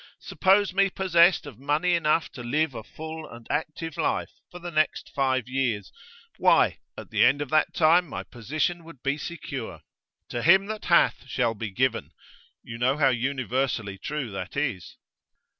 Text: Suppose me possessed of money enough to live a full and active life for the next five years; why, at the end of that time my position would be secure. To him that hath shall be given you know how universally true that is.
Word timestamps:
Suppose 0.21 0.73
me 0.73 0.89
possessed 0.89 1.45
of 1.45 1.59
money 1.59 1.93
enough 1.93 2.31
to 2.31 2.41
live 2.41 2.73
a 2.73 2.83
full 2.83 3.29
and 3.29 3.45
active 3.51 3.97
life 3.97 4.31
for 4.49 4.57
the 4.57 4.71
next 4.71 5.09
five 5.13 5.47
years; 5.47 5.91
why, 6.39 6.79
at 6.97 7.11
the 7.11 7.23
end 7.23 7.39
of 7.39 7.51
that 7.51 7.75
time 7.75 8.07
my 8.07 8.23
position 8.23 8.83
would 8.83 9.03
be 9.03 9.15
secure. 9.19 9.81
To 10.29 10.41
him 10.41 10.65
that 10.65 10.85
hath 10.85 11.29
shall 11.29 11.53
be 11.53 11.69
given 11.69 12.13
you 12.63 12.79
know 12.79 12.97
how 12.97 13.09
universally 13.09 13.99
true 13.99 14.31
that 14.31 14.57
is. 14.57 14.97